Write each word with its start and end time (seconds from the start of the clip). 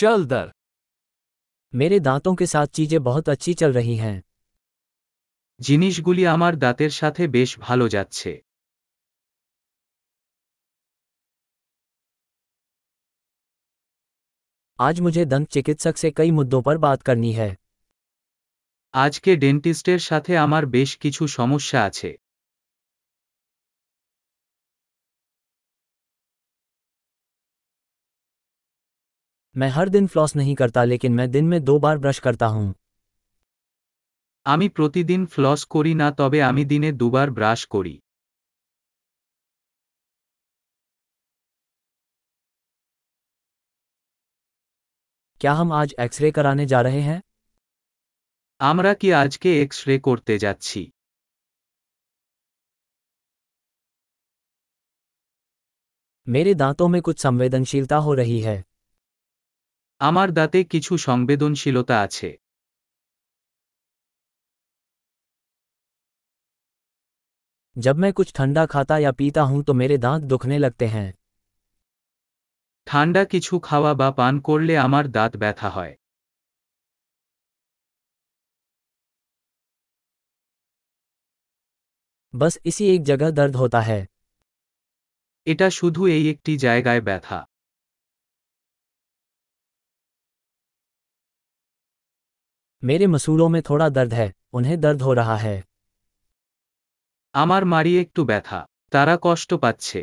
चल 0.00 0.25
दर 0.25 0.51
मेरे 1.73 1.99
दांतों 1.99 2.33
के 2.35 2.45
साथ 2.45 2.67
चीजें 2.75 3.01
बहुत 3.03 3.29
अच्छी 3.29 3.53
चल 3.53 3.73
रही 3.73 3.95
हैं 3.97 4.21
জিনিসগুলি 5.59 6.23
আমার 6.27 6.53
দাঁতের 6.57 6.91
সাথে 6.91 7.23
বেশ 7.27 7.51
ভালো 7.59 7.85
যাচ্ছে 7.87 8.31
आज 14.79 14.99
मुझे 15.01 15.25
दंत 15.25 15.47
चिकित्सक 15.49 15.97
से 15.97 16.11
कई 16.13 16.31
मुद्दों 16.31 16.61
पर 16.61 16.77
बात 16.79 17.01
करनी 17.01 17.31
है 17.33 17.49
আজকে 18.93 19.31
ডেন্টিস্টের 19.37 19.99
সাথে 19.99 20.33
আমার 20.37 20.63
বেশ 20.71 20.91
কিছু 20.97 21.23
সমস্যা 21.33 21.79
আছে 21.83 22.09
मैं 29.56 29.68
हर 29.68 29.88
दिन 29.88 30.06
फ्लॉस 30.06 30.36
नहीं 30.36 30.54
करता 30.54 30.84
लेकिन 30.84 31.12
मैं 31.12 31.30
दिन 31.30 31.44
में 31.44 31.62
दो 31.64 31.78
बार 31.78 31.98
ब्रश 31.98 32.18
करता 32.20 32.46
हूं 32.46 32.72
আমি 34.46 34.66
প্রতিদিন 34.70 35.22
ফ্লস 35.26 35.60
করি 35.70 35.92
না 36.00 36.08
তবে 36.18 36.38
আমি 36.48 36.62
দিনে 36.72 36.90
দুবার 37.00 37.28
ব্রাশ 37.36 37.60
করি 37.70 37.94
क्या 45.40 45.52
हम 45.52 45.72
आज 45.74 45.94
एक्सरे 46.00 46.30
कराने 46.32 46.66
जा 46.66 46.80
रहे 46.80 47.00
हैं 47.02 47.20
আমরা 48.60 48.92
কি 49.00 49.08
আজকে 49.14 49.48
এক্স 49.62 49.78
রে 49.88 49.96
করতে 50.06 50.34
যাচ্ছি 50.44 50.80
मेरे 56.26 56.52
दांतों 56.54 56.88
में 56.88 57.00
कुछ 57.02 57.16
संवेदनशीलता 57.20 57.96
हो 57.96 58.14
रही 58.14 58.40
है 58.40 58.56
আমার 60.00 60.28
দাঁতে 60.32 60.58
কিছু 60.70 60.92
সংবেদনশীলতা 61.06 61.96
আছে 62.02 62.30
जब 67.76 67.96
मैं 67.96 68.12
कुछ 68.12 68.32
ठंडा 68.34 68.64
खाता 68.66 68.96
या 68.98 69.10
पीता 69.12 69.42
हूं 69.42 69.62
तो 69.62 69.72
मेरे 69.74 69.96
दांत 69.98 70.22
दुखने 70.24 70.58
लगते 70.58 70.86
हैं 70.88 71.08
ঠান্ডা 72.86 73.22
কিছু 73.24 73.54
খাওয়া 73.58 73.92
বা 73.94 74.08
পান 74.18 74.34
করলে 74.44 74.74
আমার 74.78 75.04
দাঁত 75.10 75.32
ব্যথা 75.36 75.68
হয় 75.70 75.94
बस 82.34 82.54
इसी 82.66 82.84
एक 82.88 83.02
जगह 83.04 83.30
दर्द 83.32 83.54
होता 83.56 83.80
है 83.82 84.00
এটা 85.46 85.66
শুধু 85.70 86.02
এই 86.08 86.24
একটি 86.30 86.52
জায়গায় 86.58 87.00
ব্যথা 87.00 87.38
मेरे 92.82 93.06
मसूड़ों 93.06 93.48
में 93.48 93.62
थोड़ा 93.62 93.88
दर्द 93.90 94.12
है 94.14 94.32
उन्हें 94.52 94.80
दर्द 94.80 95.02
हो 95.02 95.12
रहा 95.14 95.36
है 95.38 95.56
আমার 97.34 97.62
মারি 97.64 97.92
একটু 98.02 98.20
ব্যথা 98.24 98.58
তারা 98.92 99.14
কষ্ট 99.22 99.50
পাচ্ছে 99.62 100.00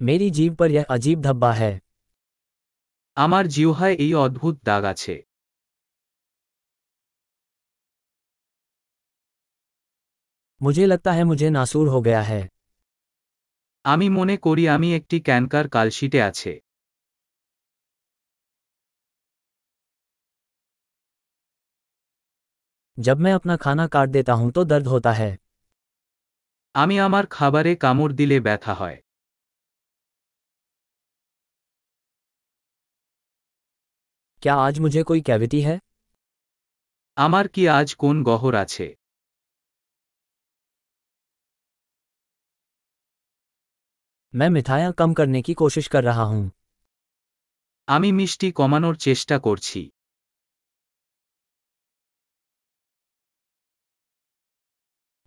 मेरी 0.00 0.28
जीभ 0.30 0.52
पर 0.56 0.70
यह 0.70 0.84
अजीब 0.90 1.18
धब्बा 1.22 1.52
है 1.54 1.72
আমার 3.16 3.44
জিহ্বায় 3.48 3.94
এই 3.98 4.10
অদ্ভুত 4.16 4.54
দাগ 4.64 4.82
আছে 4.92 5.16
मुझे 10.60 10.84
लगता 10.86 11.12
है 11.12 11.24
मुझे 11.24 11.48
नासूर 11.50 11.86
हो 11.88 12.00
गया 12.02 12.22
है 12.22 12.42
আমি 13.84 14.06
মনে 14.10 14.36
করি 14.44 14.64
আমি 14.68 14.88
একটি 14.98 15.16
ক্যানকার 15.26 15.66
কালশিটে 15.74 16.20
আছে 16.28 16.52
जब 22.98 23.20
मैं 23.20 23.32
अपना 23.32 23.56
खाना 23.58 23.86
काट 23.88 24.08
देता 24.10 24.32
हूं 24.32 24.50
तो 24.50 24.64
दर्द 24.64 24.86
होता 24.86 25.12
है 25.12 25.30
আমি 26.74 26.96
আমার 26.98 27.24
খাবারে 27.30 27.72
কামড় 27.80 28.12
দিলে 28.12 28.36
ব্যথা 28.40 28.72
হয় 28.74 28.98
क्या 34.42 34.54
आज 34.58 34.78
मुझे 34.80 35.02
कोई 35.02 35.20
कैविटी 35.20 35.60
है 35.60 35.76
আমার 37.16 37.44
কি 37.54 37.62
আজ 37.70 37.88
কোন 37.94 38.16
গহর 38.24 38.54
আছে 38.56 38.86
मैं 44.34 44.48
मिठाइयाँ 44.50 44.92
कम 44.92 45.12
करने 45.14 45.40
की 45.42 45.54
कोशिश 45.54 45.86
कर 45.88 46.02
रहा 46.04 46.24
हूँ 46.24 46.44
আমি 47.88 48.10
মিষ্টি 48.12 48.48
কমানোর 48.52 48.96
চেষ্টা 49.06 49.36
করছি 49.38 49.80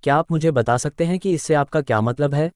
क्या 0.04 0.16
आप 0.16 0.32
मुझे 0.32 0.52
बता 0.52 0.78
सकते 0.78 1.06
हैं 1.06 1.18
कि 1.20 1.34
इससे 1.34 1.54
आपका 1.56 1.82
क्या 1.84 2.02
मतलब 2.02 2.34
है 2.34 2.52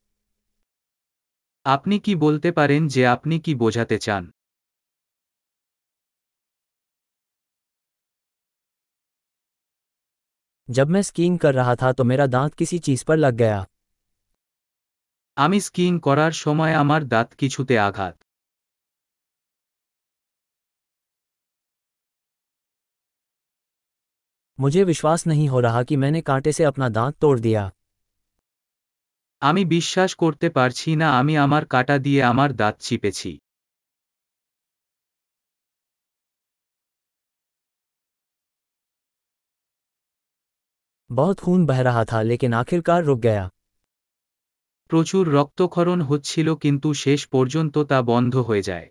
আপনি 1.65 1.95
কি 2.05 2.13
বলতে 2.17 2.49
পারেন 2.51 2.81
যে 2.87 3.01
আপনি 3.07 3.35
কি 3.45 3.53
বোঝাতে 3.55 3.97
চান 3.97 4.23
जब 10.69 10.87
मैं 10.87 11.01
स्कीइंग 11.01 11.37
कर 11.39 11.53
रहा 11.53 11.75
था 11.75 11.91
तो 11.91 12.03
मेरा 12.03 12.25
दांत 12.27 12.53
किसी 12.53 12.79
चीज 12.79 13.03
पर 13.03 13.17
लग 13.17 13.35
गया 13.35 13.59
আমি 15.37 15.57
স্কিইং 15.59 15.93
করার 15.99 16.33
সময় 16.37 16.73
আমার 16.75 17.01
দাঁত 17.07 17.29
কিছুতে 17.39 17.75
আঘাত 17.79 18.15
मुझे 24.59 24.83
विश्वास 24.83 25.27
नहीं 25.27 25.47
हो 25.49 25.59
रहा 25.59 25.83
कि 25.83 25.95
मैंने 25.97 26.21
कांटे 26.23 26.51
से 26.51 26.63
अपना 26.63 26.89
दांत 26.91 27.15
तोड़ 27.21 27.39
दिया 27.39 27.69
আমি 29.41 29.61
বিশ্বাস 29.67 30.11
করতে 30.15 30.47
পারছি 30.49 30.89
না 30.95 31.07
আমি 31.19 31.33
আমার 31.37 31.63
কাটা 31.69 31.95
দিয়ে 31.97 32.21
আমার 32.23 32.49
দাঁত 32.55 32.75
চিপেছি 32.81 33.31
बहुत 41.09 41.39
खून 41.39 41.65
बह 41.65 41.79
रहा 41.81 42.03
था 42.05 42.19
लेकिन 42.23 42.53
आखिरकार 42.53 43.03
रुक 43.03 43.19
गया 43.19 43.45
প্রচুর 44.89 45.23
রক্তক্ষরণ 45.29 45.99
হচ্ছিল 46.01 46.47
কিন্তু 46.55 46.89
শেষ 46.95 47.21
পর্যন্ত 47.27 47.75
তা 47.89 47.97
বন্ধ 48.03 48.33
হয়ে 48.47 48.63
যায় 48.63 48.87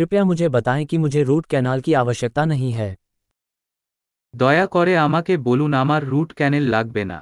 कृपया 0.00 0.24
मुझे 0.24 0.48
बताएं 0.50 0.84
कि 0.86 0.98
मुझे 0.98 1.22
रूट 1.22 1.46
कैनाल 1.46 1.80
की 1.80 1.92
आवश्यकता 1.94 2.44
नहीं 2.46 2.72
है 2.72 2.94
দয়া 4.34 4.64
করে 4.66 4.94
আমাকে 4.98 5.34
বলুন 5.46 5.72
আমার 5.74 6.00
রুট 6.12 6.30
ক্যানেল 6.38 6.64
লাগবে 6.70 7.02
না 7.10 7.18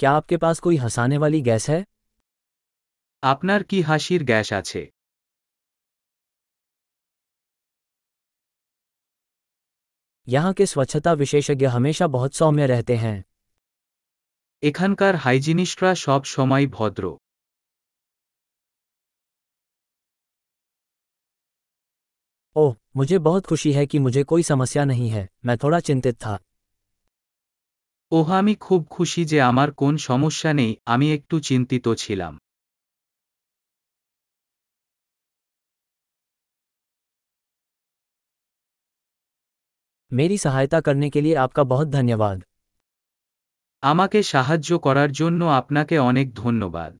क्या 0.00 0.12
आपके 0.12 0.36
पास 0.38 0.56
कोई 0.60 0.76
हंसाने 0.76 1.18
वाली 1.18 1.40
गैस 1.42 1.64
है 1.70 1.80
আপনার 3.22 3.60
কি 3.70 3.78
হাসির 3.82 4.22
গ্যাস 4.30 4.48
আছে 4.54 4.82
यहाँ 10.28 10.52
के 10.52 10.66
स्वच्छता 10.66 11.12
विशेषज्ञ 11.14 11.66
हमेशा 11.68 12.06
बहुत 12.08 12.34
सौम्य 12.34 12.66
रहते 12.66 12.96
हैं 12.96 13.16
এখানকার 14.62 15.14
হাইজিনিস্টরা 15.16 15.90
সব 16.04 16.20
সময় 16.34 16.66
ভদ্র 16.72 17.04
ओह 22.56 22.74
मुझे 22.96 23.18
बहुत 23.18 23.46
खुशी 23.46 23.70
है 23.72 23.84
कि 23.86 23.98
मुझे 23.98 24.22
कोई 24.24 24.42
समस्या 24.42 24.84
नहीं 24.84 25.08
है 25.08 25.28
मैं 25.46 25.56
थोड़ा 25.58 25.80
चिंतित 25.80 26.16
था 26.16 26.34
ওহ 28.12 28.28
আমি 28.32 28.54
খুব 28.60 28.80
খুশি 28.90 29.22
যে 29.24 29.38
আমার 29.40 29.68
কোন 29.72 29.94
সমস্যা 30.04 30.50
নেই 30.52 30.72
আমি 30.86 31.06
একটু 31.16 31.36
চিন্তিত 31.40 31.86
ছিলাম 31.98 32.32
मेरी 40.12 40.36
सहायता 40.38 40.78
करने 40.80 41.08
के 41.10 41.20
लिए 41.20 41.34
आपका 41.36 41.62
बहुत 41.64 41.88
धन्यवाद 41.88 42.38
আমাকে 43.83 44.19
সাহায্য 44.23 44.69
করার 44.77 45.09
জন্য 45.11 45.41
আপনাকে 45.59 45.95
অনেক 45.99 46.27
ধন্যবাদ। 46.33 46.91